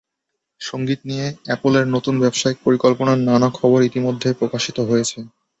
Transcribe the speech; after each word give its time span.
সংগীত 0.61 0.99
নিয়ে 1.05 1.27
অ্যাপলের 1.45 1.85
নতুন 1.95 2.15
ব্যবসায়িক 2.23 2.57
পরিকল্পনার 2.65 3.19
নানা 3.27 3.49
খবর 3.57 3.79
ইতিমধ্যে 3.89 4.29
প্রকাশিত 4.39 4.77
হয়েছে। 4.89 5.17